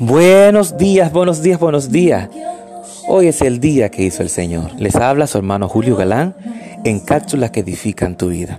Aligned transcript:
Buenos 0.00 0.76
días, 0.76 1.12
buenos 1.12 1.42
días, 1.42 1.60
buenos 1.60 1.90
días. 1.90 2.28
Hoy 3.08 3.28
es 3.28 3.42
el 3.42 3.60
día 3.60 3.88
que 3.90 4.02
hizo 4.02 4.22
el 4.22 4.30
Señor. 4.30 4.72
Les 4.78 4.96
habla 4.96 5.26
su 5.26 5.38
hermano 5.38 5.68
Julio 5.68 5.96
Galán 5.96 6.34
en 6.84 7.00
cápsulas 7.00 7.50
que 7.50 7.60
edifican 7.60 8.16
tu 8.16 8.28
vida. 8.28 8.58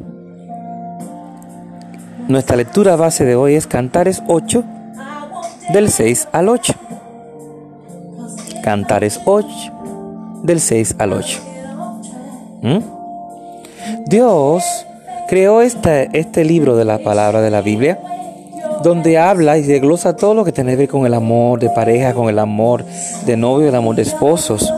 Nuestra 2.28 2.56
lectura 2.56 2.96
base 2.96 3.26
de 3.26 3.36
hoy 3.36 3.56
es 3.56 3.68
Cantares 3.68 4.22
8, 4.28 4.64
del 5.74 5.90
6 5.90 6.28
al 6.32 6.50
8. 6.50 6.74
Cantares 8.64 9.20
8, 9.26 9.48
del 10.44 10.60
6 10.60 10.96
al 11.00 11.14
8. 11.14 11.40
¿Mm? 12.62 12.78
Dios 14.08 14.64
creó 15.28 15.62
este, 15.62 16.10
este 16.14 16.44
libro 16.46 16.76
de 16.76 16.86
la 16.86 17.00
palabra 17.00 17.42
de 17.42 17.50
la 17.50 17.62
Biblia 17.62 18.00
donde 18.84 19.18
habla 19.18 19.58
y 19.58 19.64
desglosa 19.64 20.16
todo 20.16 20.34
lo 20.34 20.46
que 20.46 20.52
tiene 20.52 20.72
que 20.72 20.78
ver 20.78 20.88
con 20.90 21.06
el 21.06 21.14
amor 21.14 21.60
de 21.60 21.70
pareja, 21.70 22.14
con 22.14 22.30
el 22.30 22.40
amor 22.40 22.86
de 23.26 23.38
novio, 23.38 23.70
el 23.70 23.76
amor 23.76 23.96
de 23.96 24.04
esposos, 24.04 24.72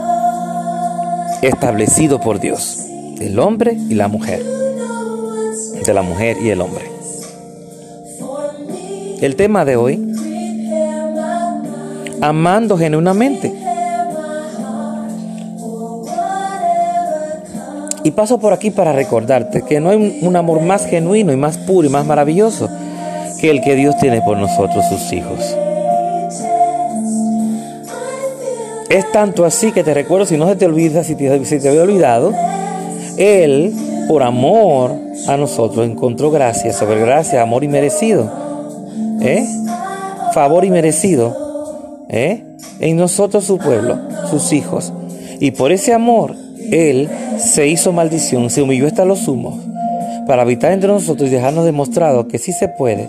establecido 1.42 2.20
por 2.20 2.40
Dios, 2.40 2.78
el 3.20 3.38
hombre 3.38 3.72
y 3.72 3.94
la 3.94 4.08
mujer, 4.08 4.42
de 5.84 5.94
la 5.94 6.02
mujer 6.02 6.38
y 6.42 6.50
el 6.50 6.60
hombre. 6.60 6.90
El 9.20 9.36
tema 9.36 9.64
de 9.64 9.76
hoy, 9.76 10.14
amando 12.22 12.78
genuinamente. 12.78 13.54
Y 18.02 18.12
paso 18.12 18.38
por 18.38 18.54
aquí 18.54 18.70
para 18.70 18.94
recordarte 18.94 19.60
que 19.60 19.78
no 19.78 19.90
hay 19.90 20.20
un 20.22 20.36
amor 20.36 20.62
más 20.62 20.86
genuino 20.86 21.34
y 21.34 21.36
más 21.36 21.58
puro 21.58 21.86
y 21.86 21.90
más 21.90 22.06
maravilloso 22.06 22.70
que 23.40 23.50
el 23.50 23.60
que 23.62 23.74
Dios 23.74 23.96
tiene 23.96 24.20
por 24.20 24.36
nosotros, 24.36 24.84
sus 24.88 25.12
hijos. 25.12 25.56
Es 28.90 29.10
tanto 29.12 29.44
así 29.44 29.72
que 29.72 29.82
te 29.82 29.94
recuerdo, 29.94 30.26
si 30.26 30.36
no 30.36 30.48
se 30.48 30.56
te 30.56 30.66
olvida, 30.66 31.04
si 31.04 31.14
te, 31.14 31.38
te 31.38 31.68
había 31.68 31.82
olvidado, 31.82 32.32
Él, 33.16 33.72
por 34.08 34.22
amor 34.22 34.92
a 35.26 35.36
nosotros, 35.36 35.86
encontró 35.86 36.30
gracia 36.30 36.72
sobre 36.72 37.00
gracia, 37.00 37.40
amor 37.40 37.64
y 37.64 37.68
merecido. 37.68 38.30
¿eh? 39.22 39.46
Favor 40.34 40.64
y 40.64 40.70
merecido. 40.70 41.36
¿eh? 42.08 42.44
En 42.80 42.96
nosotros 42.96 43.44
su 43.44 43.58
pueblo, 43.58 43.96
sus 44.28 44.52
hijos. 44.52 44.92
Y 45.38 45.52
por 45.52 45.72
ese 45.72 45.94
amor, 45.94 46.34
Él 46.70 47.08
se 47.38 47.68
hizo 47.68 47.92
maldición, 47.92 48.50
se 48.50 48.60
humilló 48.60 48.86
hasta 48.86 49.04
los 49.04 49.20
sumos, 49.20 49.54
para 50.26 50.42
habitar 50.42 50.72
entre 50.72 50.88
nosotros 50.88 51.28
y 51.28 51.32
dejarnos 51.32 51.64
demostrado 51.64 52.26
que 52.26 52.38
sí 52.38 52.52
se 52.52 52.68
puede 52.68 53.08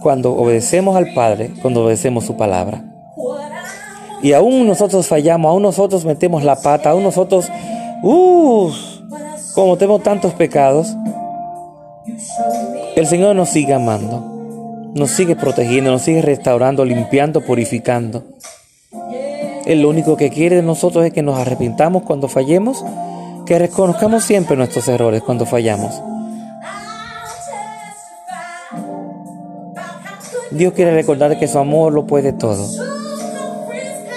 cuando 0.00 0.34
obedecemos 0.34 0.96
al 0.96 1.12
Padre, 1.14 1.50
cuando 1.62 1.84
obedecemos 1.84 2.24
su 2.24 2.36
palabra. 2.36 2.82
Y 4.22 4.32
aún 4.32 4.66
nosotros 4.66 5.06
fallamos, 5.06 5.50
aún 5.50 5.62
nosotros 5.62 6.04
metemos 6.04 6.44
la 6.44 6.56
pata, 6.56 6.90
aún 6.90 7.02
nosotros, 7.02 7.50
uh, 8.02 8.70
como 9.54 9.76
tenemos 9.78 10.02
tantos 10.02 10.34
pecados, 10.34 10.94
el 12.96 13.06
Señor 13.06 13.34
nos 13.34 13.48
sigue 13.48 13.72
amando, 13.72 14.90
nos 14.94 15.10
sigue 15.10 15.36
protegiendo, 15.36 15.90
nos 15.90 16.02
sigue 16.02 16.20
restaurando, 16.20 16.84
limpiando, 16.84 17.40
purificando. 17.40 18.24
Él 19.64 19.82
lo 19.82 19.88
único 19.88 20.16
que 20.16 20.30
quiere 20.30 20.56
de 20.56 20.62
nosotros 20.62 21.04
es 21.04 21.12
que 21.12 21.22
nos 21.22 21.38
arrepintamos 21.38 22.02
cuando 22.02 22.28
fallemos, 22.28 22.84
que 23.46 23.58
reconozcamos 23.58 24.24
siempre 24.24 24.56
nuestros 24.56 24.86
errores 24.88 25.22
cuando 25.22 25.46
fallamos 25.46 26.02
Dios 30.50 30.72
quiere 30.74 30.92
recordar 30.92 31.38
que 31.38 31.46
su 31.46 31.58
amor 31.58 31.92
lo 31.92 32.06
puede 32.06 32.32
todo. 32.32 32.66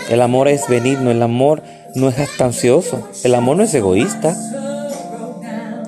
El 0.09 0.21
amor 0.21 0.47
es 0.47 0.67
benigno, 0.67 1.11
el 1.11 1.21
amor 1.21 1.61
no 1.93 2.09
es 2.09 2.17
astancioso, 2.17 3.07
el 3.23 3.35
amor 3.35 3.57
no 3.57 3.63
es 3.63 3.73
egoísta. 3.73 4.35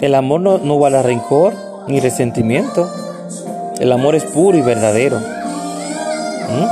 El 0.01 0.13
amor 0.13 0.41
no, 0.41 0.57
no 0.59 0.75
guarda 0.75 1.01
rencor 1.01 1.53
ni 1.87 1.99
resentimiento. 1.99 2.89
El 3.79 3.91
amor 3.91 4.13
es 4.15 4.23
puro 4.23 4.57
y 4.57 4.61
verdadero. 4.61 5.19
¿Mm? 5.19 6.65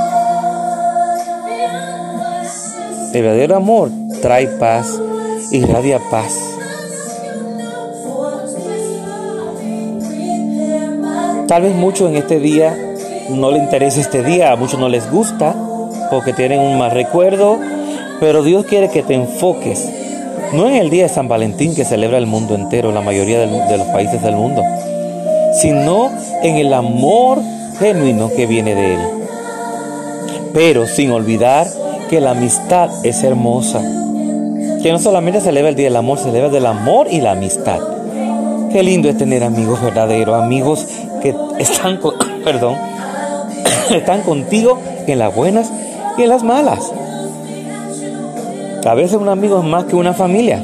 El 3.14 3.22
verdadero 3.22 3.56
amor 3.56 3.90
trae 4.22 4.46
paz, 4.46 5.00
irradia 5.50 6.00
paz. 6.10 6.32
Tal 11.48 11.62
vez 11.62 11.74
mucho 11.74 12.08
en 12.08 12.16
este 12.16 12.40
día 12.40 12.83
no 13.30 13.50
le 13.50 13.58
interesa 13.58 14.00
este 14.00 14.22
día, 14.22 14.52
a 14.52 14.56
muchos 14.56 14.78
no 14.78 14.88
les 14.88 15.10
gusta 15.10 15.54
porque 16.10 16.32
tienen 16.32 16.60
un 16.60 16.78
mal 16.78 16.90
recuerdo, 16.90 17.58
pero 18.20 18.42
Dios 18.42 18.66
quiere 18.66 18.88
que 18.88 19.02
te 19.02 19.14
enfoques, 19.14 19.88
no 20.52 20.68
en 20.68 20.76
el 20.76 20.90
día 20.90 21.04
de 21.04 21.08
San 21.08 21.28
Valentín 21.28 21.74
que 21.74 21.84
celebra 21.84 22.18
el 22.18 22.26
mundo 22.26 22.54
entero, 22.54 22.92
la 22.92 23.00
mayoría 23.00 23.40
de 23.40 23.78
los 23.78 23.86
países 23.88 24.22
del 24.22 24.36
mundo, 24.36 24.62
sino 25.54 26.10
en 26.42 26.56
el 26.56 26.72
amor 26.72 27.38
genuino 27.78 28.30
que 28.34 28.46
viene 28.46 28.74
de 28.74 28.94
Él. 28.94 29.00
Pero 30.52 30.86
sin 30.86 31.10
olvidar 31.10 31.66
que 32.08 32.20
la 32.20 32.30
amistad 32.30 32.90
es 33.04 33.24
hermosa, 33.24 33.80
que 34.82 34.92
no 34.92 34.98
solamente 34.98 35.40
se 35.40 35.46
celebra 35.46 35.70
el 35.70 35.76
Día 35.76 35.86
del 35.86 35.96
Amor, 35.96 36.18
se 36.18 36.24
celebra 36.24 36.50
del 36.50 36.66
amor 36.66 37.08
y 37.10 37.20
la 37.20 37.32
amistad. 37.32 37.80
Qué 38.70 38.82
lindo 38.82 39.08
es 39.08 39.16
tener 39.16 39.42
amigos 39.42 39.82
verdaderos, 39.82 40.40
amigos 40.40 40.86
que 41.22 41.34
están, 41.58 41.98
perdón, 42.44 42.76
están 43.90 44.22
contigo 44.22 44.78
en 45.06 45.18
las 45.18 45.34
buenas 45.34 45.70
y 46.16 46.22
en 46.22 46.28
las 46.28 46.42
malas. 46.42 46.92
A 48.86 48.94
veces 48.94 49.16
un 49.16 49.28
amigo 49.28 49.58
es 49.58 49.64
más 49.64 49.84
que 49.84 49.96
una 49.96 50.12
familia. 50.12 50.62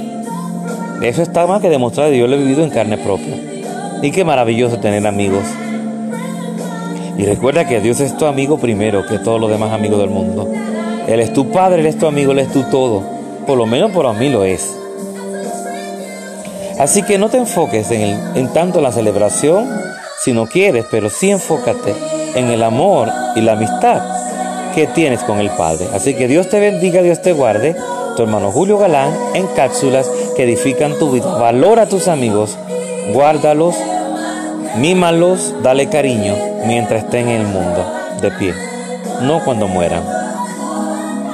Eso 1.03 1.23
está 1.23 1.47
más 1.47 1.63
que 1.63 1.71
demostrado 1.71 2.13
yo 2.13 2.27
lo 2.27 2.37
he 2.37 2.39
vivido 2.39 2.63
en 2.63 2.71
carne 2.71 2.99
propia. 2.99 3.35
Y 4.03 4.11
qué 4.11 4.25
maravilloso 4.25 4.79
tener 4.79 5.07
amigos. 5.07 5.45
Y 7.17 7.25
recuerda 7.25 7.67
que 7.67 7.81
Dios 7.81 8.01
es 8.01 8.17
tu 8.17 8.27
amigo 8.27 8.59
primero 8.59 9.07
que 9.07 9.19
todos 9.19 9.41
los 9.41 9.51
demás 9.51 9.73
amigos 9.73 9.99
del 9.99 10.11
mundo. 10.11 10.49
Él 11.07 11.21
es 11.21 11.33
tu 11.33 11.51
padre, 11.51 11.81
Él 11.81 11.87
es 11.87 11.99
tu 11.99 12.07
amigo, 12.07 12.33
Él 12.33 12.39
es 12.39 12.53
tu 12.53 12.63
todo. 12.65 13.03
Por 13.47 13.57
lo 13.57 13.67
menos 13.67 13.91
por 13.91 14.13
mí 14.15 14.29
lo 14.29 14.45
es. 14.45 14.77
Así 16.79 17.03
que 17.03 17.19
no 17.19 17.29
te 17.29 17.39
enfoques 17.39 17.91
en, 17.91 18.19
en 18.35 18.49
tanto 18.53 18.81
la 18.81 18.93
celebración 18.93 19.69
si 20.23 20.33
no 20.33 20.47
quieres, 20.47 20.87
pero 20.91 21.11
sí 21.11 21.31
enfócate 21.31 22.20
en 22.35 22.49
el 22.49 22.63
amor 22.63 23.09
y 23.37 23.41
la 23.41 23.53
amistad 23.53 24.03
que 24.75 24.87
tienes 24.87 25.23
con 25.23 25.39
el 25.39 25.51
Padre. 25.51 25.87
Así 25.93 26.15
que 26.15 26.29
Dios 26.29 26.49
te 26.49 26.61
bendiga, 26.61 27.03
Dios 27.03 27.23
te 27.23 27.33
guarde. 27.33 27.75
Tu 28.17 28.23
hermano 28.23 28.51
Julio 28.51 28.79
Galán 28.79 29.13
en 29.35 29.47
cápsulas 29.49 30.11
que 30.37 30.45
edifican 30.45 30.99
tu 30.99 31.11
vida. 31.11 31.39
Valora 31.39 31.83
a 31.83 31.89
tus 31.89 32.09
amigos, 32.09 32.57
guárdalos, 33.13 33.77
mímalos, 34.77 35.55
dale 35.63 35.89
cariño 35.89 36.35
mientras 36.67 37.05
estén 37.05 37.29
en 37.29 37.41
el 37.43 37.47
mundo 37.47 37.85
de 38.21 38.31
pie, 38.33 38.55
no 39.23 39.43
cuando 39.45 39.69
mueran. 39.69 40.20